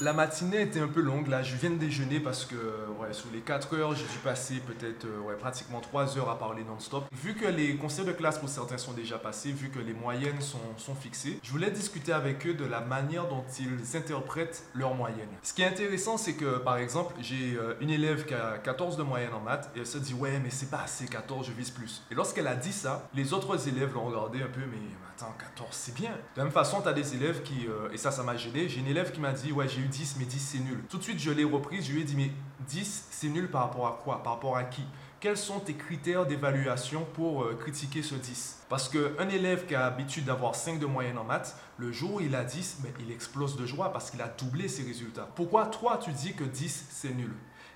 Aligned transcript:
La 0.00 0.12
matinée 0.12 0.62
était 0.62 0.80
un 0.80 0.88
peu 0.88 1.00
longue 1.00 1.28
là, 1.28 1.42
je 1.42 1.56
viens 1.56 1.70
de 1.70 1.76
déjeuner 1.76 2.20
parce 2.20 2.44
que 2.44 2.54
ouais, 3.00 3.12
sous 3.12 3.28
les 3.32 3.40
4 3.40 3.74
heures, 3.76 3.94
j'ai 3.94 4.04
dû 4.04 4.18
passer 4.22 4.60
peut-être 4.60 5.04
euh, 5.04 5.20
ouais, 5.20 5.34
pratiquement 5.36 5.80
3 5.80 6.18
heures 6.18 6.30
à 6.30 6.38
parler 6.38 6.62
non-stop. 6.64 7.04
Vu 7.12 7.34
que 7.34 7.46
les 7.46 7.76
conseils 7.76 8.04
de 8.04 8.12
classe 8.12 8.38
pour 8.38 8.48
certains 8.48 8.78
sont 8.78 8.92
déjà 8.92 9.18
passés, 9.18 9.52
vu 9.52 9.70
que 9.70 9.78
les 9.78 9.92
moyennes 9.92 10.40
sont, 10.40 10.58
sont 10.76 10.94
fixées, 10.94 11.38
je 11.42 11.50
voulais 11.50 11.70
discuter 11.70 12.12
avec 12.12 12.46
eux 12.46 12.54
de 12.54 12.64
la 12.64 12.80
manière 12.80 13.28
dont 13.28 13.44
ils 13.58 13.96
interprètent 13.96 14.64
leurs 14.74 14.94
moyennes. 14.94 15.28
Ce 15.42 15.52
qui 15.52 15.62
est 15.62 15.66
intéressant, 15.66 16.16
c'est 16.16 16.34
que 16.34 16.58
par 16.58 16.78
exemple, 16.78 17.14
j'ai 17.20 17.56
euh, 17.56 17.74
une 17.80 17.90
élève 17.90 18.24
qui 18.24 18.34
a 18.34 18.58
14 18.58 18.96
de 18.96 19.02
moyenne 19.02 19.34
en 19.34 19.40
maths 19.40 19.70
et 19.74 19.80
elle 19.80 19.86
se 19.86 19.98
dit 19.98 20.14
ouais 20.14 20.38
mais 20.42 20.50
c'est 20.50 20.70
pas 20.70 20.82
assez 20.82 21.06
14, 21.06 21.46
je 21.46 21.52
vise 21.52 21.70
plus. 21.70 22.02
Et 22.10 22.14
lorsqu'elle 22.14 22.46
a 22.46 22.56
dit 22.56 22.72
ça, 22.72 23.08
les 23.14 23.32
autres 23.32 23.68
élèves 23.68 23.94
l'ont 23.94 24.06
regardé 24.06 24.42
un 24.42 24.48
peu 24.48 24.60
mais 24.70 24.78
attends 25.18 25.34
14 25.38 25.68
c'est 25.72 25.94
bien. 25.94 26.10
De 26.10 26.38
la 26.38 26.44
même 26.44 26.52
façon, 26.52 26.80
tu 26.80 26.88
as 26.88 26.92
des 26.92 27.14
élèves 27.14 27.42
qui, 27.42 27.66
euh, 27.66 27.90
et 27.92 27.96
ça 27.96 28.10
ça 28.10 28.22
m'a 28.22 28.36
gêné, 28.36 28.68
j'ai 28.68 28.80
une 28.80 28.86
élève 28.86 29.10
qui 29.12 29.20
m'a 29.20 29.32
dit 29.32 29.52
ouais 29.52 29.68
j'ai 29.68 29.80
eu 29.80 29.88
10 29.88 30.16
mais 30.18 30.24
10 30.24 30.38
c'est 30.38 30.58
nul. 30.58 30.84
Tout 30.88 30.98
de 30.98 31.02
suite 31.02 31.18
je 31.18 31.30
l'ai 31.30 31.44
reprise, 31.44 31.86
je 31.86 31.92
lui 31.92 32.02
ai 32.02 32.04
dit 32.04 32.16
mais 32.16 32.30
10 32.68 33.08
c'est 33.10 33.28
nul 33.28 33.50
par 33.50 33.62
rapport 33.62 33.86
à 33.86 34.00
quoi? 34.02 34.22
Par 34.22 34.34
rapport 34.34 34.56
à 34.56 34.64
qui? 34.64 34.82
Quels 35.20 35.36
sont 35.36 35.58
tes 35.58 35.74
critères 35.74 36.26
d'évaluation 36.26 37.04
pour 37.14 37.42
euh, 37.42 37.56
critiquer 37.60 38.02
ce 38.02 38.14
10 38.14 38.66
Parce 38.68 38.88
qu'un 38.88 39.28
élève 39.28 39.66
qui 39.66 39.74
a 39.74 39.80
l'habitude 39.80 40.24
d'avoir 40.24 40.54
5 40.54 40.78
de 40.78 40.86
moyenne 40.86 41.18
en 41.18 41.24
maths, 41.24 41.56
le 41.76 41.90
jour 41.90 42.14
où 42.14 42.20
il 42.20 42.36
a 42.36 42.44
10, 42.44 42.78
mais 42.84 42.92
il 43.00 43.10
explose 43.10 43.56
de 43.56 43.66
joie 43.66 43.92
parce 43.92 44.12
qu'il 44.12 44.22
a 44.22 44.28
doublé 44.28 44.68
ses 44.68 44.84
résultats. 44.84 45.28
Pourquoi 45.34 45.66
toi 45.66 45.98
tu 46.00 46.12
dis 46.12 46.34
que 46.34 46.44
10 46.44 46.86
c'est 46.90 47.14
nul? 47.14 47.32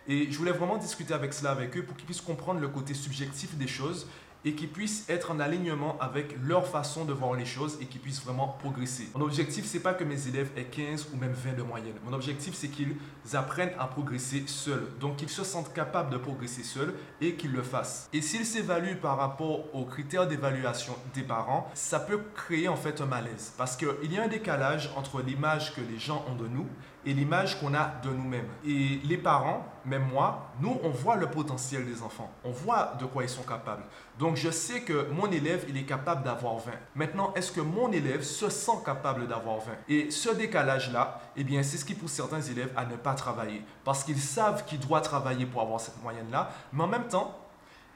Et 0.06 0.30
je 0.30 0.38
voulais 0.38 0.52
vraiment 0.52 0.78
discuter 0.78 1.14
avec 1.14 1.32
cela 1.32 1.50
avec 1.50 1.76
eux 1.76 1.84
pour 1.84 1.96
qu'ils 1.96 2.06
puissent 2.06 2.20
comprendre 2.20 2.60
le 2.60 2.68
côté 2.68 2.94
subjectif 2.94 3.56
des 3.56 3.68
choses 3.68 4.08
et 4.44 4.54
qu'ils 4.54 4.68
puissent 4.68 5.04
être 5.08 5.30
en 5.30 5.40
alignement 5.40 5.96
avec 6.00 6.36
leur 6.42 6.66
façon 6.66 7.04
de 7.04 7.12
voir 7.12 7.34
les 7.34 7.44
choses 7.44 7.78
et 7.80 7.86
qu'ils 7.86 8.00
puissent 8.00 8.22
vraiment 8.22 8.48
progresser. 8.48 9.08
Mon 9.14 9.22
objectif, 9.22 9.64
c'est 9.64 9.80
pas 9.80 9.94
que 9.94 10.04
mes 10.04 10.28
élèves 10.28 10.50
aient 10.56 10.64
15 10.64 11.08
ou 11.12 11.16
même 11.16 11.32
20 11.32 11.56
de 11.56 11.62
moyenne. 11.62 11.94
Mon 12.04 12.12
objectif, 12.12 12.54
c'est 12.54 12.68
qu'ils 12.68 12.96
apprennent 13.34 13.72
à 13.78 13.86
progresser 13.86 14.44
seuls. 14.46 14.86
Donc, 15.00 15.16
qu'ils 15.16 15.28
se 15.28 15.44
sentent 15.44 15.72
capables 15.72 16.10
de 16.10 16.16
progresser 16.16 16.62
seuls 16.62 16.94
et 17.20 17.34
qu'ils 17.34 17.52
le 17.52 17.62
fassent. 17.62 18.08
Et 18.12 18.20
s'ils 18.20 18.46
s'évaluent 18.46 19.00
par 19.00 19.16
rapport 19.16 19.74
aux 19.74 19.84
critères 19.84 20.26
d'évaluation 20.26 20.94
des 21.14 21.22
parents, 21.22 21.70
ça 21.74 22.00
peut 22.00 22.20
créer 22.34 22.68
en 22.68 22.76
fait 22.76 23.00
un 23.00 23.06
malaise. 23.06 23.52
Parce 23.56 23.76
qu'il 23.76 24.12
y 24.12 24.18
a 24.18 24.24
un 24.24 24.28
décalage 24.28 24.90
entre 24.96 25.22
l'image 25.22 25.74
que 25.74 25.80
les 25.80 25.98
gens 25.98 26.24
ont 26.28 26.34
de 26.34 26.48
nous 26.48 26.66
et 27.04 27.14
l'image 27.14 27.60
qu'on 27.60 27.74
a 27.74 27.92
de 28.02 28.10
nous-mêmes. 28.10 28.48
Et 28.66 29.00
les 29.04 29.16
parents, 29.16 29.66
même 29.84 30.06
moi, 30.08 30.50
nous, 30.60 30.78
on 30.82 30.90
voit 30.90 31.16
le 31.16 31.28
potentiel 31.28 31.84
des 31.86 32.02
enfants. 32.02 32.30
On 32.44 32.50
voit 32.50 32.94
de 33.00 33.06
quoi 33.06 33.22
ils 33.22 33.28
sont 33.28 33.42
capables. 33.42 33.82
Donc, 34.18 34.36
je 34.36 34.50
sais 34.50 34.82
que 34.82 35.08
mon 35.10 35.30
élève, 35.30 35.64
il 35.68 35.76
est 35.76 35.84
capable 35.84 36.24
d'avoir 36.24 36.58
20. 36.58 36.72
Maintenant, 36.94 37.32
est-ce 37.34 37.52
que 37.52 37.60
mon 37.60 37.90
élève 37.92 38.22
se 38.22 38.48
sent 38.48 38.82
capable 38.84 39.26
d'avoir 39.26 39.58
20 39.58 39.72
Et 39.88 40.10
ce 40.10 40.30
décalage-là, 40.30 41.20
eh 41.36 41.44
bien, 41.44 41.62
c'est 41.62 41.76
ce 41.76 41.84
qui 41.84 41.94
pousse 41.94 42.12
certains 42.12 42.42
élèves 42.42 42.72
à 42.76 42.84
ne 42.84 42.96
pas 42.96 43.14
travailler. 43.14 43.64
Parce 43.84 44.04
qu'ils 44.04 44.20
savent 44.20 44.64
qu'ils 44.64 44.80
doivent 44.80 45.02
travailler 45.02 45.46
pour 45.46 45.62
avoir 45.62 45.80
cette 45.80 46.00
moyenne-là, 46.02 46.50
mais 46.72 46.84
en 46.84 46.88
même 46.88 47.08
temps, 47.08 47.38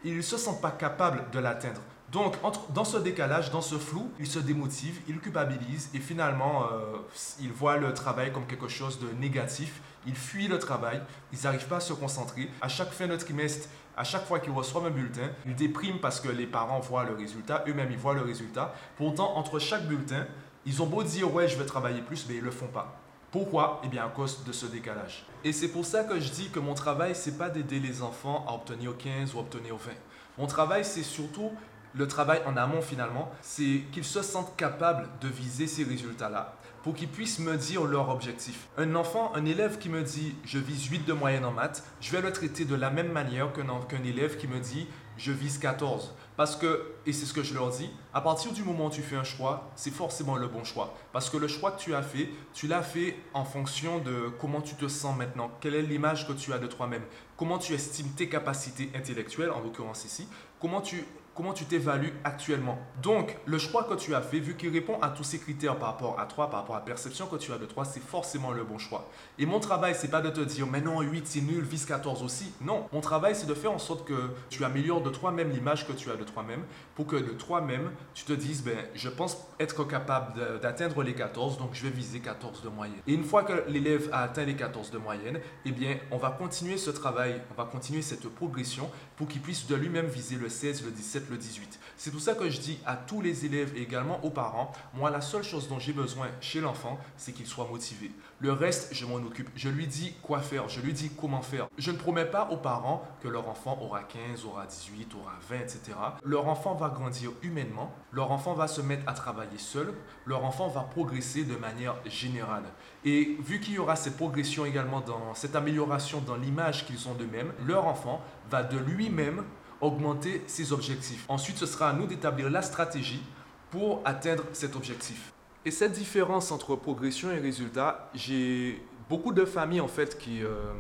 ils 0.05 0.17
ne 0.17 0.23
se 0.23 0.37
sentent 0.37 0.61
pas 0.61 0.71
capables 0.71 1.25
de 1.33 1.39
l'atteindre. 1.39 1.81
Donc, 2.13 2.37
dans 2.73 2.85
ce 2.85 2.99
décalage, 2.99 3.51
dans 3.51 3.61
ce 3.61 3.77
flou, 3.77 4.13
ils 4.21 4.29
se 4.29 4.39
démotivent, 4.39 5.01
ils 5.09 5.19
culpabilisent 5.19 5.91
et 5.93 5.99
finalement, 5.99 6.65
euh, 6.65 6.99
ils 7.41 7.51
voient 7.51 7.79
le 7.79 7.93
travail 7.93 8.33
comme 8.33 8.47
quelque 8.47 8.69
chose 8.69 9.01
de 9.01 9.09
négatif. 9.21 9.81
Ils 10.07 10.15
fuient 10.15 10.49
le 10.49 10.59
travail, 10.59 11.03
ils 11.33 11.39
n'arrivent 11.43 11.67
pas 11.67 11.77
à 11.77 11.81
se 11.81 11.93
concentrer. 11.93 12.49
À 12.61 12.69
chaque 12.69 12.91
fin 12.91 13.07
de 13.07 13.17
trimestre, 13.17 13.69
à 13.97 14.05
chaque 14.05 14.27
fois 14.27 14.41
qu'ils 14.41 14.53
reçoivent 14.53 14.87
un 14.87 14.91
bulletin, 14.91 15.31
ils 15.47 15.55
dépriment 15.55 15.99
parce 15.99 16.21
que 16.21 16.29
les 16.29 16.47
parents 16.47 16.81
voient 16.81 17.05
le 17.05 17.15
résultat, 17.15 17.65
eux-mêmes 17.67 17.91
ils 17.91 17.99
voient 17.99 18.15
le 18.15 18.23
résultat. 18.23 18.75
Pourtant, 18.97 19.37
entre 19.37 19.59
chaque 19.59 19.87
bulletin, 19.87 20.27
ils 20.65 20.83
ont 20.83 20.87
beau 20.87 21.03
dire 21.03 21.33
ouais, 21.35 21.49
je 21.49 21.57
vais 21.57 21.67
travailler 21.67 22.03
plus, 22.03 22.27
mais 22.29 22.35
ils 22.35 22.41
ne 22.41 22.47
le 22.47 22.51
font 22.51 22.67
pas. 22.67 23.01
Pourquoi? 23.31 23.81
Eh 23.85 23.89
bien 23.89 24.05
à 24.05 24.09
cause 24.09 24.45
de 24.45 24.53
ce 24.53 24.67
décalage. 24.67 25.27
Et 25.45 25.53
c'est 25.53 25.69
pour 25.69 25.85
ça 25.85 26.05
que 26.05 26.19
je 26.21 26.31
dis 26.31 26.51
que 26.51 26.61
mon 26.61 26.75
travail, 26.75 27.15
c'est 27.15 27.37
pas 27.37 27.51
d'aider 27.51 27.81
les 27.81 28.03
enfants 28.03 28.45
à 28.49 28.55
obtenir 28.55 28.97
15 28.97 29.35
ou 29.35 29.41
obtenir 29.41 29.77
20. 29.77 29.93
Mon 30.39 30.47
travail, 30.47 30.85
c'est 30.85 31.03
surtout 31.03 31.51
le 31.97 32.07
travail 32.07 32.41
en 32.47 32.57
amont 32.57 32.83
finalement, 32.83 33.31
c'est 33.41 33.83
qu'ils 33.93 34.05
se 34.05 34.23
sentent 34.23 34.55
capables 34.57 35.09
de 35.21 35.29
viser 35.29 35.67
ces 35.67 35.85
résultats-là 35.85 36.57
pour 36.83 36.95
qu'ils 36.95 37.09
puissent 37.09 37.41
me 37.41 37.57
dire 37.57 37.85
leur 37.85 38.11
objectif. 38.11 38.69
Un 38.79 38.95
enfant, 38.95 39.33
un 39.35 39.45
élève 39.45 39.79
qui 39.79 39.89
me 39.89 40.03
dit 40.03 40.37
je 40.45 40.59
vise 40.59 40.87
8 40.87 41.05
de 41.05 41.13
moyenne 41.13 41.45
en 41.45 41.51
maths, 41.51 41.83
je 42.01 42.13
vais 42.13 42.21
le 42.21 42.33
traiter 42.33 42.65
de 42.65 42.77
la 42.77 42.91
même 42.91 43.11
manière 43.11 43.53
qu'un 43.53 44.05
élève 44.05 44.37
qui 44.37 44.47
me 44.47 44.61
dit 44.61 44.87
je 45.17 45.33
vise 45.33 45.59
14. 45.59 46.15
Parce 46.37 46.55
que, 46.55 46.93
et 47.07 47.13
c'est 47.13 47.25
ce 47.25 47.33
que 47.33 47.43
je 47.43 47.55
leur 47.55 47.71
dis, 47.71 47.91
à 48.13 48.21
partir 48.21 48.53
du 48.53 48.63
moment 48.63 48.87
où 48.87 48.91
tu 48.91 49.03
fais 49.03 49.17
un 49.17 49.25
choix, 49.25 49.71
c'est 49.75 49.91
forcément 49.91 50.37
le 50.37 50.47
bon 50.47 50.63
choix. 50.63 50.95
Parce 51.13 51.31
que 51.31 51.39
le 51.39 51.49
choix 51.49 51.73
que 51.73 51.81
tu 51.81 51.95
as 51.95 52.03
fait, 52.03 52.29
tu 52.53 52.67
l'as 52.67 52.83
fait 52.83 53.17
en 53.33 53.45
fonction 53.45 53.99
de 53.99 54.31
comment 54.39 54.61
tu 54.61 54.75
te 54.75 54.87
sens 54.87 55.17
maintenant, 55.17 55.51
quelle 55.61 55.75
est 55.75 55.83
l'image 55.83 56.29
que 56.29 56.35
tu 56.35 56.53
as 56.53 56.59
de 56.59 56.67
toi-même, 56.67 57.03
comment 57.37 57.59
tu 57.59 57.73
estimes 57.73 58.11
tes 58.11 58.29
capacités 58.29 58.91
intellectuelles, 58.95 59.51
en 59.51 59.61
l'occurrence 59.61 60.05
ici, 60.05 60.29
comment 60.61 60.83
tu 60.83 61.05
comment 61.37 61.53
tu 61.53 61.67
t'évalues 61.67 62.15
actuellement. 62.25 62.79
Donc, 63.03 63.37
le 63.45 63.59
choix 63.59 63.85
que 63.85 63.95
tu 63.95 64.15
as 64.15 64.23
fait, 64.23 64.41
vu 64.41 64.57
qu'il 64.57 64.71
répond 64.71 64.99
à 65.01 65.11
tous 65.11 65.25
ces 65.25 65.39
critères 65.39 65.79
par 65.79 65.89
rapport 65.89 66.19
à 66.19 66.25
toi, 66.25 66.49
par 66.49 66.61
rapport 66.61 66.77
à 66.77 66.79
la 66.79 66.85
perception 66.85 67.27
que 67.27 67.37
tu 67.37 67.53
as 67.53 67.59
de 67.59 67.67
toi, 67.67 67.85
c'est 67.85 68.01
forcément 68.01 68.53
le 68.53 68.65
bon 68.65 68.79
choix. 68.79 69.09
Et 69.39 69.47
mon 69.47 69.61
travail, 69.61 69.95
c'est 69.95 70.11
pas 70.11 70.23
de 70.23 70.31
te 70.31 70.41
dire, 70.41 70.67
mais 70.67 70.81
non, 70.81 71.03
8 71.03 71.27
c'est 71.27 71.43
nul, 71.43 71.63
vise 71.63 71.85
14 71.85 72.23
aussi. 72.23 72.53
Non, 72.63 72.89
mon 72.93 73.01
travail, 73.01 73.35
c'est 73.35 73.47
de 73.47 73.55
faire 73.55 73.73
en 73.73 73.79
sorte 73.79 74.07
que 74.07 74.31
tu 74.49 74.65
améliores 74.65 75.03
de 75.03 75.11
toi-même 75.11 75.51
l'image 75.51 75.87
que 75.87 75.93
tu 75.93 76.11
as 76.11 76.17
de 76.17 76.25
toi-même, 76.25 76.63
pour 76.95 77.07
que 77.07 77.17
de 77.17 77.33
toi-même, 77.33 77.91
tu 78.15 78.25
te 78.25 78.33
dises, 78.33 78.65
ben, 78.65 78.79
je 78.95 79.09
pense 79.09 79.37
être 79.61 79.85
capable 79.85 80.61
d'atteindre 80.61 81.03
les 81.03 81.15
14, 81.15 81.59
donc 81.59 81.71
je 81.75 81.83
vais 81.83 81.91
viser 81.91 82.21
14 82.21 82.63
de 82.63 82.69
moyenne. 82.69 83.01
Et 83.07 83.13
une 83.13 83.25
fois 83.25 83.43
que 83.43 83.69
l'élève 83.69 84.09
a 84.13 84.23
atteint 84.23 84.45
les 84.45 84.57
14 84.57 84.91
de 84.91 84.99
moyenne, 84.99 85.41
eh 85.67 85.73
bien, 85.73 85.99
on 86.11 86.17
va 86.17 86.31
continuer 86.31 86.79
ce 86.79 86.91
travail, 86.91 87.43
on 87.51 87.55
va 87.61 87.69
continuer 87.69 88.03
cette 88.03 88.27
progression 88.29 88.91
pour 89.17 89.29
qu'il 89.29 89.43
puisse 89.43 89.67
de 89.67 89.75
lui-même 89.75 90.07
viser 90.07 90.37
le 90.37 90.49
16, 90.49 90.85
le 90.85 90.91
17, 90.91 91.26
le 91.31 91.37
18. 91.37 91.79
C'est 91.97 92.11
tout 92.11 92.21
ça 92.21 92.35
que 92.35 92.51
je 92.51 92.61
dis 92.61 92.79
à 92.85 92.95
tous 92.97 93.21
les 93.21 93.47
élèves 93.47 93.73
et 93.77 93.83
également 93.83 94.23
aux 94.25 94.31
parents. 94.31 94.73
Moi, 94.95 95.11
la 95.11 95.21
seule 95.21 95.43
chose 95.43 95.69
dont 95.69 95.79
j'ai 95.79 95.93
besoin 95.93 96.29
chez 96.41 96.61
l'enfant, 96.61 96.99
c'est 97.17 97.33
qu'il 97.33 97.47
soit 97.47 97.67
motivé. 97.67 98.11
Le 98.39 98.53
reste, 98.53 98.95
je 98.95 99.07
m'en 99.07 99.17
occupe. 99.17 99.49
Je 99.57 99.71
lui 99.71 99.87
dis 99.87 100.15
quoi 100.23 100.41
faire, 100.41 100.69
je 100.69 100.81
lui 100.81 100.93
dis 100.93 101.11
comment 101.19 101.41
faire. 101.41 101.69
Je 101.79 101.91
ne 101.91 101.97
promets 101.97 102.27
pas 102.27 102.49
aux 102.51 102.59
parents 102.59 103.03
que 103.23 103.29
leur 103.29 103.49
enfant 103.49 103.79
aura 103.81 104.03
15, 104.03 104.45
aura 104.45 104.67
18, 104.67 105.15
aura 105.15 105.33
20, 105.49 105.57
etc. 105.57 105.81
Leur 106.23 106.49
enfant 106.49 106.75
va 106.75 106.91
grandir 106.91 107.31
humainement, 107.43 107.93
leur 108.13 108.31
enfant 108.31 108.53
va 108.53 108.69
se 108.69 108.83
mettre 108.83 109.09
à 109.09 109.15
travailler 109.15 109.59
seul, 109.59 109.95
leur 110.27 110.45
enfant 110.45 110.69
va 110.69 110.83
progresser 110.83 111.45
de 111.45 111.57
manière 111.57 111.97
générale. 112.05 112.65
Et 113.05 113.37
vu 113.41 113.61
qu'il 113.61 113.75
y 113.75 113.79
aura 113.79 113.97
cette 113.97 114.17
progression 114.17 114.67
également 114.67 115.01
dans 115.01 115.35
cette 115.35 115.57
amélioration 115.57 116.21
dans 116.21 116.37
l'image 116.37 116.87
qu'ils 116.87 117.09
ont 117.09 117.15
d'eux-mêmes, 117.15 117.53
leur 117.67 117.87
enfant 117.87 118.21
va 118.51 118.63
de 118.63 118.79
lui-même 118.79 119.45
augmenter 119.81 120.43
ses 120.47 120.73
objectifs. 120.73 121.25
Ensuite, 121.29 121.57
ce 121.57 121.67
sera 121.67 121.91
à 121.91 121.93
nous 121.93 122.07
d'établir 122.07 122.51
la 122.51 122.63
stratégie 122.63 123.23
pour 123.71 124.01
atteindre 124.05 124.45
cet 124.53 124.77
objectif. 124.77 125.33
Et 125.65 125.71
cette 125.71 125.93
différence 125.93 126.53
entre 126.53 126.77
progression 126.77 127.31
et 127.31 127.39
résultat, 127.39 128.11
j'ai 128.15 128.81
beaucoup 129.09 129.33
de 129.33 129.45
familles 129.45 129.81
en 129.81 129.89
fait 129.89 130.17
qui, 130.17 130.43
euh, 130.43 130.73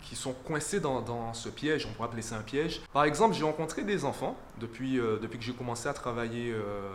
qui 0.00 0.16
sont 0.16 0.32
coincées 0.32 0.80
dans, 0.80 1.32
ce 1.32 1.48
piège, 1.48 1.86
on 1.86 1.92
pourrait 1.92 2.08
appeler 2.08 2.22
ça 2.22 2.36
un 2.36 2.42
piège. 2.42 2.80
Par 2.92 3.04
exemple, 3.04 3.34
j'ai 3.34 3.44
rencontré 3.44 3.84
des 3.84 4.04
enfants 4.04 4.36
depuis, 4.58 4.98
euh, 4.98 5.18
depuis 5.20 5.38
que 5.38 5.44
j'ai 5.44 5.52
commencé 5.52 5.88
à 5.88 5.92
travailler 5.92 6.52
euh, 6.52 6.90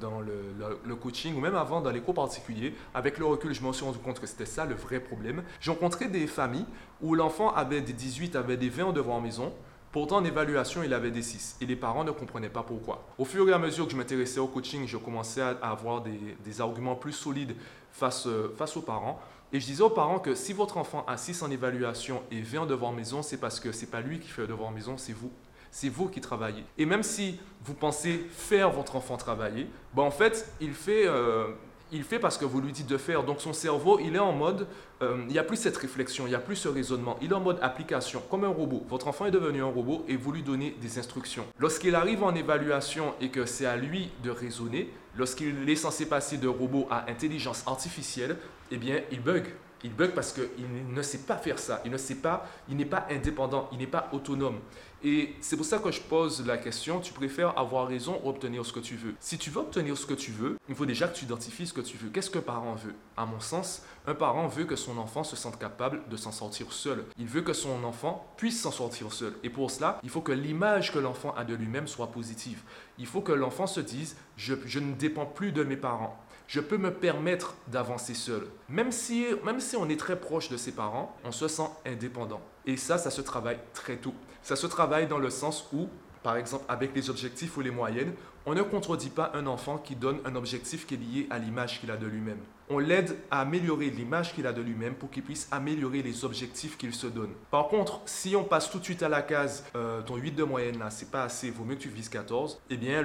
dans 0.00 0.20
le, 0.20 0.54
le, 0.84 0.96
coaching 0.96 1.36
ou 1.36 1.40
même 1.40 1.54
avant 1.54 1.80
dans 1.80 1.90
les 1.90 2.00
cours 2.00 2.14
particuliers. 2.14 2.74
Avec 2.94 3.18
le 3.18 3.26
recul, 3.26 3.54
je 3.54 3.62
me 3.62 3.72
suis 3.72 3.84
rendu 3.84 3.98
compte 3.98 4.20
que 4.20 4.26
c'était 4.26 4.46
ça 4.46 4.64
le 4.64 4.74
vrai 4.74 4.98
problème. 4.98 5.44
J'ai 5.60 5.70
rencontré 5.70 6.08
des 6.08 6.26
familles 6.26 6.66
où 7.00 7.14
l'enfant 7.14 7.54
avait 7.54 7.80
des 7.80 7.92
18, 7.92 8.34
avait 8.34 8.56
des 8.56 8.68
20 8.68 8.86
en 8.86 8.92
devant 8.92 9.16
en 9.16 9.20
maison, 9.20 9.52
Pourtant, 9.92 10.16
en 10.16 10.24
évaluation, 10.24 10.82
il 10.82 10.94
avait 10.94 11.10
des 11.10 11.20
6 11.20 11.58
et 11.60 11.66
les 11.66 11.76
parents 11.76 12.02
ne 12.02 12.10
comprenaient 12.12 12.48
pas 12.48 12.62
pourquoi. 12.62 13.04
Au 13.18 13.26
fur 13.26 13.46
et 13.46 13.52
à 13.52 13.58
mesure 13.58 13.84
que 13.84 13.92
je 13.92 13.96
m'intéressais 13.98 14.40
au 14.40 14.46
coaching, 14.46 14.86
je 14.86 14.96
commençais 14.96 15.42
à 15.42 15.50
avoir 15.60 16.02
des, 16.02 16.60
arguments 16.62 16.96
plus 16.96 17.12
solides 17.12 17.54
face, 17.92 18.26
euh, 18.26 18.54
face 18.56 18.74
aux 18.78 18.82
parents. 18.82 19.20
Et 19.52 19.60
je 19.60 19.66
disais 19.66 19.82
aux 19.82 19.90
parents 19.90 20.18
que 20.18 20.34
si 20.34 20.54
votre 20.54 20.78
enfant 20.78 21.04
a 21.06 21.18
6 21.18 21.42
en 21.42 21.50
évaluation 21.50 22.22
et 22.30 22.40
20 22.40 22.60
en 22.60 22.66
devoir 22.66 22.92
maison, 22.92 23.22
c'est 23.22 23.36
parce 23.36 23.60
que 23.60 23.70
ce 23.70 23.82
n'est 23.82 23.90
pas 23.90 24.00
lui 24.00 24.18
qui 24.18 24.28
fait 24.28 24.42
le 24.42 24.48
devoir 24.48 24.70
maison, 24.70 24.96
c'est 24.96 25.12
vous. 25.12 25.30
C'est 25.70 25.90
vous 25.90 26.08
qui 26.08 26.22
travaillez. 26.22 26.64
Et 26.78 26.86
même 26.86 27.02
si 27.02 27.38
vous 27.62 27.74
pensez 27.74 28.26
faire 28.30 28.70
votre 28.70 28.96
enfant 28.96 29.18
travailler, 29.18 29.68
ben 29.94 30.04
en 30.04 30.10
fait, 30.10 30.50
il 30.60 30.72
fait... 30.72 31.06
Euh, 31.06 31.48
il 31.92 32.02
fait 32.02 32.18
parce 32.18 32.38
que 32.38 32.44
vous 32.44 32.60
lui 32.60 32.72
dites 32.72 32.86
de 32.86 32.96
faire. 32.96 33.22
Donc 33.22 33.40
son 33.40 33.52
cerveau, 33.52 34.00
il 34.00 34.16
est 34.16 34.20
en 34.20 34.32
mode, 34.32 34.66
euh, 35.02 35.22
il 35.26 35.32
n'y 35.32 35.38
a 35.38 35.44
plus 35.44 35.56
cette 35.56 35.76
réflexion, 35.76 36.26
il 36.26 36.30
n'y 36.30 36.34
a 36.34 36.40
plus 36.40 36.56
ce 36.56 36.68
raisonnement. 36.68 37.18
Il 37.20 37.30
est 37.30 37.34
en 37.34 37.40
mode 37.40 37.58
application, 37.62 38.22
comme 38.30 38.44
un 38.44 38.48
robot. 38.48 38.84
Votre 38.88 39.08
enfant 39.08 39.26
est 39.26 39.30
devenu 39.30 39.62
un 39.62 39.66
robot 39.66 40.04
et 40.08 40.16
vous 40.16 40.32
lui 40.32 40.42
donnez 40.42 40.74
des 40.80 40.98
instructions. 40.98 41.44
Lorsqu'il 41.58 41.94
arrive 41.94 42.24
en 42.24 42.34
évaluation 42.34 43.14
et 43.20 43.28
que 43.28 43.44
c'est 43.44 43.66
à 43.66 43.76
lui 43.76 44.10
de 44.24 44.30
raisonner, 44.30 44.90
lorsqu'il 45.16 45.68
est 45.68 45.76
censé 45.76 46.06
passer 46.06 46.38
de 46.38 46.48
robot 46.48 46.88
à 46.90 47.10
intelligence 47.10 47.62
artificielle, 47.66 48.36
eh 48.70 48.78
bien, 48.78 49.00
il 49.10 49.20
bug. 49.20 49.44
Il 49.84 49.94
bug 49.94 50.12
parce 50.12 50.32
qu'il 50.32 50.92
ne 50.94 51.02
sait 51.02 51.18
pas 51.18 51.36
faire 51.36 51.58
ça. 51.58 51.80
Il 51.84 51.90
ne 51.90 51.96
sait 51.96 52.16
pas, 52.16 52.46
il 52.68 52.76
n'est 52.76 52.84
pas 52.84 53.06
indépendant, 53.10 53.68
il 53.72 53.78
n'est 53.78 53.86
pas 53.86 54.08
autonome. 54.12 54.60
Et 55.04 55.34
c'est 55.40 55.56
pour 55.56 55.66
ça 55.66 55.80
que 55.80 55.90
je 55.90 56.00
pose 56.00 56.46
la 56.46 56.56
question, 56.56 57.00
tu 57.00 57.12
préfères 57.12 57.58
avoir 57.58 57.88
raison 57.88 58.20
ou 58.22 58.28
obtenir 58.28 58.64
ce 58.64 58.72
que 58.72 58.78
tu 58.78 58.94
veux? 58.94 59.14
Si 59.18 59.36
tu 59.36 59.50
veux 59.50 59.58
obtenir 59.58 59.98
ce 59.98 60.06
que 60.06 60.14
tu 60.14 60.30
veux, 60.30 60.56
il 60.68 60.76
faut 60.76 60.86
déjà 60.86 61.08
que 61.08 61.16
tu 61.16 61.24
identifies 61.24 61.66
ce 61.66 61.72
que 61.72 61.80
tu 61.80 61.96
veux. 61.96 62.08
Qu'est-ce 62.10 62.30
qu'un 62.30 62.40
parent 62.40 62.76
veut? 62.76 62.94
À 63.16 63.26
mon 63.26 63.40
sens, 63.40 63.82
un 64.06 64.14
parent 64.14 64.46
veut 64.46 64.64
que 64.64 64.76
son 64.76 64.98
enfant 64.98 65.24
se 65.24 65.34
sente 65.34 65.58
capable 65.58 66.08
de 66.08 66.16
s'en 66.16 66.30
sortir 66.30 66.72
seul. 66.72 67.04
Il 67.18 67.26
veut 67.26 67.42
que 67.42 67.52
son 67.52 67.82
enfant 67.82 68.32
puisse 68.36 68.62
s'en 68.62 68.70
sortir 68.70 69.12
seul. 69.12 69.34
Et 69.42 69.50
pour 69.50 69.72
cela, 69.72 69.98
il 70.04 70.10
faut 70.10 70.20
que 70.20 70.30
l'image 70.30 70.92
que 70.92 71.00
l'enfant 71.00 71.34
a 71.36 71.42
de 71.42 71.54
lui-même 71.54 71.88
soit 71.88 72.12
positive. 72.12 72.62
Il 72.98 73.06
faut 73.06 73.22
que 73.22 73.32
l'enfant 73.32 73.66
se 73.66 73.80
dise, 73.80 74.16
je, 74.36 74.54
je 74.66 74.78
ne 74.78 74.94
dépends 74.94 75.26
plus 75.26 75.50
de 75.50 75.64
mes 75.64 75.76
parents 75.76 76.16
je 76.52 76.60
peux 76.60 76.76
me 76.76 76.92
permettre 76.92 77.54
d'avancer 77.68 78.12
seul. 78.12 78.42
Même 78.68 78.92
si, 78.92 79.24
même 79.42 79.58
si 79.58 79.74
on 79.74 79.88
est 79.88 79.98
très 79.98 80.20
proche 80.20 80.50
de 80.50 80.58
ses 80.58 80.72
parents, 80.72 81.16
on 81.24 81.32
se 81.32 81.48
sent 81.48 81.66
indépendant. 81.86 82.42
Et 82.66 82.76
ça, 82.76 82.98
ça 82.98 83.10
se 83.10 83.22
travaille 83.22 83.56
très 83.72 83.96
tôt. 83.96 84.12
Ça 84.42 84.54
se 84.54 84.66
travaille 84.66 85.06
dans 85.06 85.16
le 85.16 85.30
sens 85.30 85.66
où, 85.72 85.88
par 86.22 86.36
exemple, 86.36 86.66
avec 86.68 86.94
les 86.94 87.08
objectifs 87.08 87.56
ou 87.56 87.62
les 87.62 87.70
moyennes, 87.70 88.12
on 88.46 88.54
ne 88.54 88.62
contredit 88.62 89.10
pas 89.10 89.30
un 89.34 89.46
enfant 89.46 89.78
qui 89.78 89.94
donne 89.94 90.18
un 90.24 90.34
objectif 90.34 90.86
qui 90.86 90.94
est 90.94 90.96
lié 90.96 91.26
à 91.30 91.38
l'image 91.38 91.80
qu'il 91.80 91.90
a 91.90 91.96
de 91.96 92.06
lui-même. 92.06 92.38
On 92.70 92.78
l'aide 92.78 93.16
à 93.30 93.40
améliorer 93.40 93.90
l'image 93.90 94.34
qu'il 94.34 94.46
a 94.46 94.52
de 94.52 94.62
lui-même 94.62 94.94
pour 94.94 95.10
qu'il 95.10 95.22
puisse 95.22 95.46
améliorer 95.50 96.02
les 96.02 96.24
objectifs 96.24 96.78
qu'il 96.78 96.94
se 96.94 97.06
donne. 97.06 97.30
Par 97.50 97.68
contre, 97.68 98.00
si 98.06 98.34
on 98.34 98.44
passe 98.44 98.70
tout 98.70 98.78
de 98.78 98.84
suite 98.84 99.02
à 99.02 99.08
la 99.08 99.22
case 99.22 99.64
euh, 99.76 100.00
ton 100.02 100.16
8 100.16 100.32
de 100.32 100.44
moyenne 100.44 100.78
là, 100.78 100.90
c'est 100.90 101.10
pas 101.10 101.24
assez, 101.24 101.50
vaut 101.50 101.64
mieux 101.64 101.74
que 101.74 101.82
tu 101.82 101.88
vises 101.88 102.08
14, 102.08 102.60
eh 102.70 102.76
bien 102.76 103.04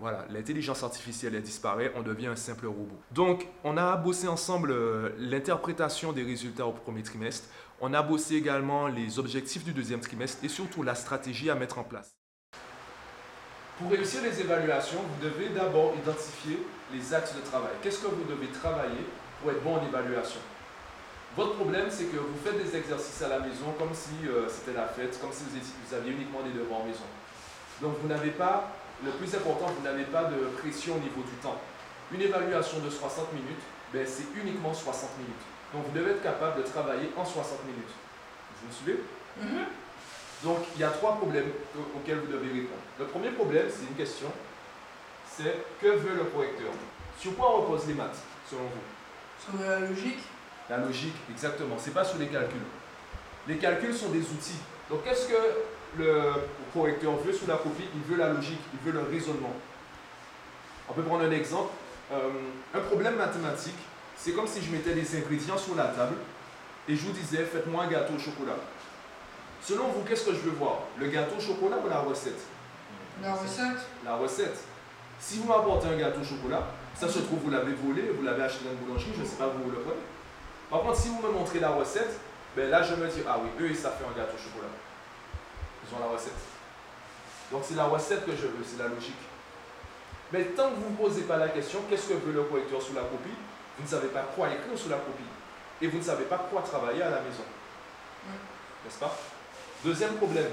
voilà, 0.00 0.26
l'intelligence 0.30 0.82
artificielle 0.82 1.34
elle 1.34 1.42
disparaît, 1.42 1.92
on 1.96 2.02
devient 2.02 2.26
un 2.26 2.36
simple 2.36 2.66
robot. 2.66 2.98
Donc, 3.12 3.48
on 3.64 3.76
a 3.76 3.96
bossé 3.96 4.28
ensemble 4.28 4.70
euh, 4.70 5.10
l'interprétation 5.18 6.12
des 6.12 6.22
résultats 6.22 6.66
au 6.66 6.72
premier 6.72 7.02
trimestre. 7.02 7.48
On 7.80 7.92
a 7.94 8.02
bossé 8.02 8.36
également 8.36 8.86
les 8.86 9.18
objectifs 9.18 9.64
du 9.64 9.72
deuxième 9.72 10.00
trimestre 10.00 10.44
et 10.44 10.48
surtout 10.48 10.82
la 10.82 10.94
stratégie 10.94 11.50
à 11.50 11.54
mettre 11.54 11.78
en 11.78 11.84
place. 11.84 12.15
Pour 13.78 13.90
réussir 13.90 14.22
les 14.22 14.40
évaluations, 14.40 15.00
vous 15.00 15.28
devez 15.28 15.50
d'abord 15.50 15.92
identifier 16.02 16.64
les 16.92 17.12
axes 17.12 17.34
de 17.34 17.40
travail. 17.42 17.72
Qu'est-ce 17.82 17.98
que 17.98 18.06
vous 18.06 18.24
devez 18.24 18.46
travailler 18.48 19.04
pour 19.40 19.50
être 19.50 19.62
bon 19.62 19.76
en 19.76 19.86
évaluation? 19.86 20.40
Votre 21.36 21.56
problème, 21.56 21.84
c'est 21.90 22.06
que 22.06 22.16
vous 22.16 22.38
faites 22.42 22.56
des 22.56 22.74
exercices 22.74 23.20
à 23.20 23.28
la 23.28 23.40
maison 23.40 23.76
comme 23.78 23.92
si 23.92 24.26
euh, 24.26 24.48
c'était 24.48 24.72
la 24.72 24.86
fête, 24.86 25.20
comme 25.20 25.30
si 25.30 25.44
vous, 25.44 25.94
aviez 25.94 26.12
uniquement 26.12 26.40
des 26.40 26.58
devoirs 26.58 26.80
en 26.80 26.84
maison. 26.84 27.04
Donc 27.82 27.96
vous 28.00 28.08
n'avez 28.08 28.30
pas, 28.30 28.72
le 29.04 29.10
plus 29.10 29.34
important, 29.34 29.66
vous 29.66 29.84
n'avez 29.84 30.04
pas 30.04 30.24
de 30.24 30.46
pression 30.56 30.96
au 30.96 31.00
niveau 31.00 31.20
du 31.20 31.36
temps. 31.42 31.60
Une 32.14 32.22
évaluation 32.22 32.78
de 32.78 32.88
60 32.88 33.34
minutes, 33.34 33.60
ben, 33.92 34.06
c'est 34.08 34.24
uniquement 34.40 34.72
60 34.72 35.18
minutes. 35.18 35.44
Donc 35.74 35.84
vous 35.84 35.92
devez 35.92 36.12
être 36.12 36.22
capable 36.22 36.62
de 36.62 36.66
travailler 36.66 37.12
en 37.14 37.26
60 37.26 37.66
minutes. 37.66 37.92
Vous 38.62 38.68
me 38.68 38.72
suivez? 38.72 39.04
Mm-hmm. 39.38 39.85
Donc, 40.44 40.58
il 40.74 40.80
y 40.80 40.84
a 40.84 40.90
trois 40.90 41.16
problèmes 41.16 41.50
auxquels 41.96 42.18
vous 42.18 42.32
devez 42.32 42.52
répondre. 42.52 42.80
Le 42.98 43.06
premier 43.06 43.30
problème, 43.30 43.66
c'est 43.70 43.88
une 43.88 43.96
question, 43.96 44.30
c'est 45.28 45.56
que 45.80 45.88
veut 45.88 46.14
le 46.14 46.24
correcteur? 46.24 46.70
Sur 47.18 47.34
quoi 47.36 47.50
repose 47.50 47.86
les 47.86 47.94
maths, 47.94 48.18
selon 48.50 48.62
vous? 48.62 49.58
Sur 49.58 49.66
la 49.66 49.80
logique 49.80 50.20
La 50.68 50.78
logique, 50.78 51.14
exactement. 51.30 51.76
C'est 51.78 51.94
pas 51.94 52.04
sur 52.04 52.18
les 52.18 52.26
calculs. 52.26 52.60
Les 53.48 53.56
calculs 53.56 53.94
sont 53.94 54.10
des 54.10 54.20
outils. 54.20 54.58
Donc, 54.90 55.04
qu'est-ce 55.04 55.28
que 55.28 55.34
le 55.98 56.32
correcteur 56.74 57.16
veut 57.16 57.32
sous 57.32 57.46
la 57.46 57.56
copie? 57.56 57.84
Il 57.94 58.02
veut 58.02 58.18
la 58.18 58.32
logique, 58.32 58.60
il 58.74 58.80
veut 58.86 58.92
le 58.92 59.06
raisonnement. 59.08 59.54
On 60.88 60.92
peut 60.92 61.02
prendre 61.02 61.24
un 61.24 61.30
exemple. 61.30 61.72
Euh, 62.12 62.30
un 62.74 62.80
problème 62.80 63.16
mathématique, 63.16 63.78
c'est 64.16 64.32
comme 64.32 64.46
si 64.46 64.62
je 64.62 64.70
mettais 64.70 64.94
des 64.94 65.16
ingrédients 65.16 65.58
sur 65.58 65.74
la 65.74 65.86
table 65.86 66.14
et 66.88 66.94
je 66.94 67.02
vous 67.04 67.12
disais, 67.12 67.44
faites-moi 67.44 67.84
un 67.84 67.88
gâteau 67.88 68.14
au 68.14 68.18
chocolat. 68.18 68.56
Selon 69.66 69.88
vous, 69.88 70.04
qu'est-ce 70.04 70.24
que 70.24 70.32
je 70.32 70.38
veux 70.38 70.52
voir? 70.52 70.78
Le 70.96 71.08
gâteau 71.08 71.34
au 71.38 71.40
chocolat 71.40 71.78
ou 71.84 71.88
la 71.88 71.98
recette? 71.98 72.38
La 73.20 73.34
recette. 73.34 73.82
La 74.04 74.14
recette. 74.14 74.58
Si 75.18 75.38
vous 75.38 75.48
m'apportez 75.48 75.88
un 75.88 75.96
gâteau 75.96 76.20
au 76.20 76.24
chocolat, 76.24 76.68
ça 76.94 77.08
se 77.08 77.18
trouve, 77.18 77.40
vous 77.40 77.50
l'avez 77.50 77.72
volé, 77.72 78.10
vous 78.16 78.22
l'avez 78.22 78.44
acheté 78.44 78.64
dans 78.64 78.70
une 78.70 78.76
boulangerie, 78.76 79.10
je 79.16 79.22
ne 79.22 79.26
sais 79.26 79.34
pas, 79.34 79.48
vous, 79.48 79.64
vous 79.64 79.70
le 79.72 79.78
prenez. 79.78 80.06
Par 80.70 80.82
contre, 80.82 80.96
si 80.96 81.08
vous 81.08 81.20
me 81.20 81.32
montrez 81.32 81.58
la 81.58 81.70
recette, 81.70 82.20
ben 82.54 82.70
là, 82.70 82.84
je 82.84 82.94
me 82.94 83.08
dis, 83.08 83.22
ah 83.26 83.40
oui, 83.42 83.48
eux, 83.60 83.70
ils 83.70 83.76
savent 83.76 83.98
faire 83.98 84.06
un 84.06 84.16
gâteau 84.16 84.36
au 84.36 84.38
chocolat. 84.38 84.70
Ils 85.82 85.96
ont 85.96 85.98
la 85.98 86.14
recette. 86.14 86.38
Donc, 87.50 87.62
c'est 87.64 87.74
la 87.74 87.86
recette 87.86 88.24
que 88.24 88.32
je 88.36 88.46
veux, 88.46 88.64
c'est 88.64 88.80
la 88.80 88.88
logique. 88.88 89.18
Mais 90.30 90.44
tant 90.44 90.70
que 90.70 90.76
vous 90.76 90.90
ne 90.90 90.96
posez 90.96 91.22
pas 91.22 91.38
la 91.38 91.48
question, 91.48 91.80
qu'est-ce 91.90 92.10
que 92.10 92.14
veut 92.14 92.32
le 92.32 92.44
correcteur 92.44 92.80
sous 92.80 92.94
la 92.94 93.02
copie? 93.02 93.34
Vous 93.78 93.82
ne 93.82 93.88
savez 93.88 94.08
pas 94.08 94.22
quoi 94.36 94.46
écrire 94.46 94.78
sous 94.78 94.90
la 94.90 94.98
copie. 94.98 95.26
Et 95.82 95.88
vous 95.88 95.98
ne 95.98 96.04
savez 96.04 96.24
pas 96.24 96.46
quoi 96.50 96.62
travailler 96.62 97.02
à 97.02 97.10
la 97.10 97.20
maison. 97.20 97.42
N'est-ce 98.84 98.98
pas? 98.98 99.16
Deuxième 99.84 100.14
problème, 100.14 100.50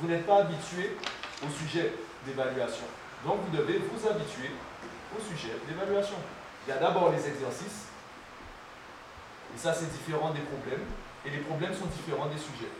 vous 0.00 0.08
n'êtes 0.08 0.26
pas 0.26 0.38
habitué 0.38 0.96
au 1.42 1.50
sujet 1.50 1.92
d'évaluation. 2.26 2.84
Donc 3.24 3.40
vous 3.46 3.56
devez 3.56 3.78
vous 3.78 4.08
habituer 4.08 4.50
au 5.16 5.22
sujet 5.22 5.52
d'évaluation. 5.66 6.16
Il 6.66 6.70
y 6.70 6.76
a 6.76 6.80
d'abord 6.80 7.10
les 7.10 7.26
exercices, 7.26 7.86
et 9.54 9.58
ça 9.58 9.72
c'est 9.72 9.90
différent 9.92 10.30
des 10.30 10.40
problèmes, 10.40 10.84
et 11.24 11.30
les 11.30 11.38
problèmes 11.38 11.74
sont 11.74 11.86
différents 11.86 12.26
des 12.26 12.38
sujets. 12.38 12.72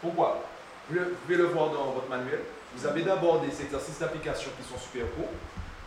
Pourquoi? 0.00 0.44
Vous 0.90 0.98
pouvez 1.22 1.36
le 1.36 1.46
voir 1.46 1.70
dans 1.70 1.92
votre 1.92 2.08
manuel. 2.08 2.40
Vous 2.76 2.86
avez 2.86 3.02
d'abord 3.02 3.40
des 3.40 3.62
exercices 3.62 3.98
d'application 3.98 4.50
qui 4.60 4.68
sont 4.68 4.78
super 4.78 5.04
courts. 5.14 5.30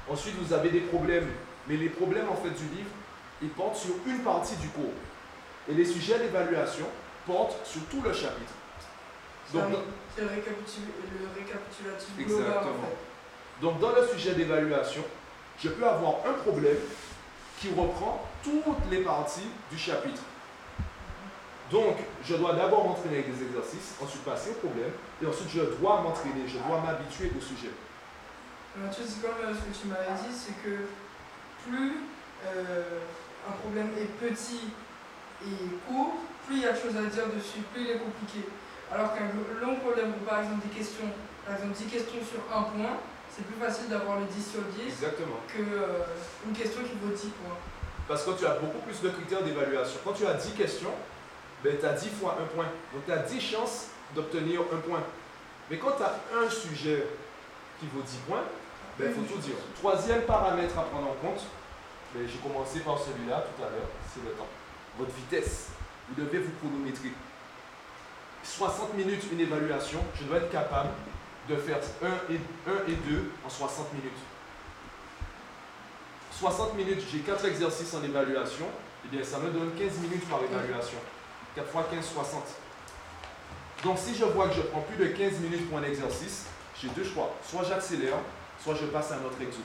Ensuite, 0.10 0.36
vous 0.42 0.54
avez 0.54 0.70
des 0.70 0.82
problèmes. 0.82 1.30
Mais 1.68 1.78
les 1.78 1.90
problèmes 1.90 2.30
en 2.30 2.36
fait 2.36 2.52
du 2.52 2.64
livre, 2.76 2.92
ils 3.42 3.50
portent 3.50 3.76
sur 3.76 3.96
une 4.06 4.20
partie 4.20 4.56
du 4.58 4.68
cours. 4.70 4.94
Et 5.68 5.74
les 5.74 5.86
sujets 5.86 6.20
d'évaluation, 6.20 6.86
porte 7.26 7.66
sur 7.66 7.82
tout 7.86 8.02
le 8.02 8.14
chapitre. 8.14 8.54
Donc, 9.54 9.64
c'est 10.16 10.22
le, 10.22 10.28
récapitulatif 10.28 12.16
global. 12.18 12.48
Exactement. 12.48 12.90
Donc 13.62 13.80
dans 13.80 13.92
le 13.92 14.08
sujet 14.08 14.34
d'évaluation, 14.34 15.04
je 15.60 15.70
peux 15.70 15.88
avoir 15.88 16.16
un 16.28 16.34
problème 16.34 16.78
qui 17.60 17.70
reprend 17.70 18.26
toutes 18.44 18.92
les 18.92 19.02
parties 19.02 19.50
du 19.72 19.78
chapitre. 19.78 20.22
Donc, 21.72 21.96
je 22.24 22.36
dois 22.36 22.54
d'abord 22.54 22.86
m'entraîner 22.86 23.20
avec 23.20 23.36
des 23.36 23.46
exercices, 23.46 23.96
ensuite 24.02 24.24
passer 24.24 24.52
au 24.52 24.68
problème, 24.68 24.92
et 25.22 25.26
ensuite 25.26 25.50
je 25.50 25.62
dois 25.80 26.02
m'entraîner, 26.02 26.48
je 26.48 26.60
dois 26.60 26.80
m'habituer 26.82 27.32
au 27.36 27.42
sujet. 27.42 27.72
Mathieu, 28.76 29.04
c'est 29.08 29.22
comme 29.22 29.40
euh, 29.44 29.54
ce 29.54 29.60
que 29.60 29.82
tu 29.82 29.88
m'avais 29.88 30.14
dit, 30.22 30.36
c'est 30.36 30.62
que 30.62 30.86
plus 31.66 31.94
euh, 32.46 33.00
un 33.48 33.52
problème 33.54 33.90
est 33.98 34.12
petit 34.20 34.70
et 35.44 35.70
court, 35.88 36.18
plus 36.46 36.58
il 36.58 36.64
y 36.64 36.66
a 36.66 36.74
de 36.74 36.78
choses 36.78 36.96
à 36.96 37.06
dire 37.10 37.28
dessus, 37.36 37.62
plus 37.74 37.84
il 37.84 37.90
est 37.92 38.00
compliqué. 38.00 38.48
Alors 38.92 39.14
qu'un 39.14 39.30
long 39.62 39.76
problème, 39.78 40.14
ou 40.14 40.26
par 40.26 40.42
exemple 40.42 40.68
des 40.68 40.74
questions, 40.74 41.10
par 41.46 41.56
exemple 41.56 41.74
10 41.74 41.86
questions 41.86 42.22
sur 42.22 42.42
un 42.56 42.64
point, 42.64 42.98
c'est 43.30 43.46
plus 43.46 43.60
facile 43.60 43.90
d'avoir 43.90 44.20
le 44.20 44.26
10 44.26 44.52
sur 44.52 44.62
10 44.62 44.88
Exactement. 44.88 45.42
que 45.48 45.60
euh, 45.60 46.06
une 46.48 46.54
question 46.54 46.82
qui 46.84 46.96
vaut 47.02 47.14
10 47.14 47.28
points. 47.42 47.58
Parce 48.08 48.24
que 48.24 48.32
tu 48.38 48.46
as 48.46 48.56
beaucoup 48.56 48.80
plus 48.80 49.02
de 49.02 49.10
critères 49.10 49.44
d'évaluation. 49.44 50.00
Quand 50.06 50.14
tu 50.14 50.26
as 50.26 50.36
10 50.36 50.52
questions, 50.52 50.94
ben, 51.64 51.76
tu 51.80 51.86
as 51.86 51.94
10 51.94 52.10
fois 52.10 52.38
un 52.40 52.46
point. 52.54 52.70
Donc 52.94 53.06
tu 53.06 53.12
as 53.12 53.18
10 53.18 53.42
chances 53.42 53.88
d'obtenir 54.14 54.62
un 54.72 54.78
point. 54.78 55.04
Mais 55.70 55.78
quand 55.78 55.94
tu 55.98 56.04
as 56.04 56.16
un 56.40 56.50
sujet 56.50 57.08
qui 57.80 57.88
vaut 57.88 58.02
10 58.02 58.18
points, 58.28 58.44
il 59.00 59.06
ben, 59.06 59.14
faut 59.14 59.34
tout 59.34 59.40
dire. 59.40 59.56
Troisième 59.76 60.22
paramètre 60.22 60.78
à 60.78 60.84
prendre 60.84 61.10
en 61.10 61.16
compte, 61.16 61.44
ben, 62.14 62.24
j'ai 62.26 62.38
commencé 62.38 62.80
par 62.80 63.00
celui-là 63.00 63.44
tout 63.44 63.64
à 63.64 63.70
l'heure, 63.72 63.90
c'est 64.14 64.24
le 64.24 64.32
temps. 64.32 64.48
Votre 64.98 65.12
vitesse 65.16 65.70
vous 66.10 66.24
devez 66.24 66.40
vous 66.40 66.52
chronométrer. 66.60 67.12
60 68.44 68.94
minutes, 68.94 69.24
une 69.32 69.40
évaluation, 69.40 70.00
je 70.20 70.26
dois 70.26 70.38
être 70.38 70.52
capable 70.52 70.90
de 71.50 71.56
faire 71.56 71.80
1 72.02 72.34
et, 72.34 72.40
1 72.68 72.92
et 72.92 72.96
2 72.96 73.32
en 73.46 73.50
60 73.50 73.94
minutes. 73.94 74.12
60 76.32 76.76
minutes, 76.76 77.02
j'ai 77.12 77.20
4 77.20 77.46
exercices 77.46 77.94
en 77.94 78.04
évaluation, 78.04 78.66
et 78.66 79.08
eh 79.08 79.16
bien 79.16 79.26
ça 79.26 79.40
me 79.40 79.50
donne 79.50 79.72
15 79.78 80.00
minutes 80.00 80.28
par 80.30 80.42
évaluation. 80.44 80.98
4 81.56 81.68
fois 81.70 81.88
15, 81.90 82.06
60. 82.06 82.44
Donc 83.84 83.98
si 83.98 84.16
je 84.16 84.26
vois 84.26 84.50
que 84.50 84.56
je 84.56 84.62
prends 84.62 84.82
plus 84.82 84.98
de 84.98 85.12
15 85.12 85.40
minutes 85.40 85.70
pour 85.70 85.80
un 85.80 85.84
exercice, 85.84 86.46
j'ai 86.82 86.90
deux 86.90 87.04
choix. 87.04 87.34
Soit 87.48 87.64
j'accélère, 87.64 88.18
soit 88.62 88.76
je 88.76 88.86
passe 88.88 89.12
à 89.12 89.16
un 89.16 89.26
autre 89.26 89.42
exo. 89.42 89.60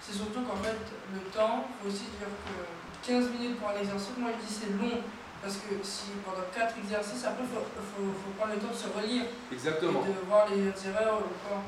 C'est 0.00 0.12
surtout 0.12 0.42
qu'en 0.42 0.56
fait, 0.56 0.76
le 1.12 1.20
temps, 1.30 1.68
il 1.68 1.82
faut 1.82 1.94
aussi 1.94 2.04
dire 2.04 2.28
que 2.28 2.75
15 3.06 3.30
minutes 3.30 3.58
pour 3.58 3.68
un 3.68 3.78
exercice, 3.80 4.10
moi 4.18 4.30
je 4.34 4.46
dis 4.46 4.52
c'est 4.52 4.70
long. 4.82 5.00
Parce 5.42 5.56
que 5.58 5.74
si 5.82 6.06
pendant 6.24 6.42
4 6.52 6.74
exercices, 6.82 7.24
après 7.24 7.44
il 7.44 7.48
faut, 7.48 8.10
prendre 8.36 8.54
le 8.54 8.58
temps 8.58 8.72
de 8.72 8.74
se 8.74 8.88
relire. 8.88 9.24
Exactement. 9.52 10.02
Et 10.04 10.08
de 10.08 10.26
voir 10.26 10.46
les 10.50 10.88
erreurs 10.88 11.20
ou 11.20 11.48
quoi. 11.48 11.62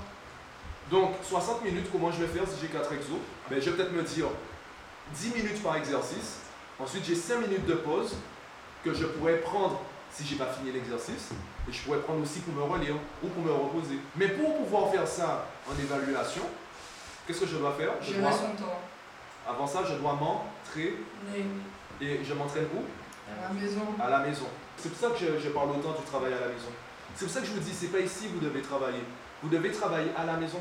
Donc 0.91 1.15
60 1.23 1.63
minutes, 1.65 1.87
comment 1.93 2.11
je 2.11 2.25
vais 2.25 2.39
faire 2.39 2.49
si 2.49 2.61
j'ai 2.61 2.69
4 2.69 2.93
exos? 2.93 3.19
Ben, 3.49 3.61
Je 3.61 3.71
vais 3.71 3.77
peut-être 3.77 3.93
me 3.93 4.03
dire 4.03 4.27
10 5.15 5.35
minutes 5.35 5.63
par 5.63 5.77
exercice. 5.77 6.41
Ensuite 6.81 7.05
j'ai 7.05 7.15
5 7.15 7.41
minutes 7.41 7.67
de 7.67 7.75
pause 7.75 8.17
que 8.85 8.95
je 8.95 9.05
pourrais 9.05 9.37
prendre 9.37 9.81
si 10.11 10.25
j'ai 10.27 10.37
pas 10.37 10.47
fini 10.47 10.73
l'exercice. 10.73 11.31
Et 11.69 11.73
je 11.73 11.83
pourrais 11.83 12.01
prendre 12.01 12.23
aussi 12.23 12.41
pour 12.41 12.55
me 12.55 12.63
relire 12.63 12.95
ou 13.23 13.29
pour 13.29 13.45
me 13.45 13.53
reposer. 13.53 13.99
Mais 14.17 14.29
pour 14.29 14.57
pouvoir 14.57 14.91
faire 14.91 15.07
ça 15.07 15.47
en 15.71 15.79
évaluation, 15.79 16.43
qu'est-ce 17.27 17.41
que 17.41 17.47
je 17.47 17.57
dois 17.59 17.75
faire? 17.75 17.93
Je 18.01 18.15
son 18.15 18.21
temps. 18.21 18.81
Avant 19.47 19.67
ça, 19.67 19.81
je 19.85 19.95
dois 19.95 20.15
m'entraîner. 20.15 20.95
Et 22.01 22.25
je 22.25 22.35
m'entraîne 22.35 22.67
où? 22.75 22.85
À 23.31 23.49
la 23.49 23.61
maison. 23.61 23.83
À 24.01 24.09
la 24.09 24.19
maison. 24.21 24.47
C'est 24.77 24.89
pour 24.91 24.99
ça 24.99 25.15
que 25.15 25.19
je, 25.19 25.39
je 25.43 25.51
parle 25.51 25.71
autant 25.71 25.93
du 25.93 26.05
travail 26.07 26.33
à 26.33 26.41
la 26.41 26.49
maison. 26.49 26.71
C'est 27.15 27.25
pour 27.25 27.35
ça 27.35 27.41
que 27.41 27.47
je 27.47 27.53
vous 27.53 27.61
dis, 27.61 27.73
c'est 27.73 27.89
pas 27.89 28.01
ici 28.01 28.29
que 28.29 28.35
vous 28.35 28.41
devez 28.41 28.63
travailler. 28.63 29.03
Vous 29.43 29.49
devez 29.49 29.71
travailler 29.71 30.11
à 30.17 30.25
la 30.25 30.37
maison. 30.37 30.61